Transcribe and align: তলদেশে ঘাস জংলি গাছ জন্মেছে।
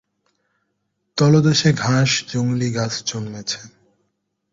তলদেশে 1.17 1.69
ঘাস 1.83 2.11
জংলি 2.27 2.69
গাছ 2.73 2.93
জন্মেছে। 3.05 3.61